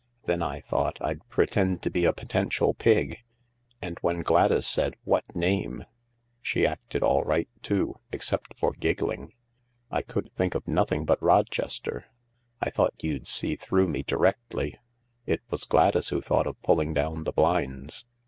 Then 0.23 0.41
I 0.41 0.61
thought 0.61 0.97
I'd 0.99 1.29
pretend 1.29 1.83
to 1.83 1.91
be 1.91 2.05
a 2.05 2.11
potential 2.11 2.73
Pig, 2.73 3.19
and 3.83 3.99
when 4.01 4.23
Gladys 4.23 4.65
said,' 4.65 4.95
What 5.03 5.23
THE 5.31 5.39
LARK 5.39 5.51
215 5.51 5.77
name?'— 5.77 5.85
she 6.41 6.65
acted 6.65 7.03
all 7.03 7.23
right 7.23 7.47
too, 7.61 7.99
except 8.11 8.57
for 8.57 8.71
giggling— 8.71 9.31
I 9.91 10.01
could 10.01 10.31
think 10.35 10.55
of 10.55 10.67
nothing 10.67 11.05
but 11.05 11.21
Rochester. 11.21 12.05
I 12.59 12.71
thought 12.71 12.95
you'd 13.03 13.27
see 13.27 13.55
through 13.55 13.89
me 13.89 14.01
directly. 14.01 14.79
It 15.27 15.41
was 15.51 15.65
Gladys 15.65 16.09
who 16.09 16.19
thought 16.19 16.47
of 16.47 16.59
pulling 16.63 16.95
down 16.95 17.23
the 17.23 17.31
blinds. 17.33 18.05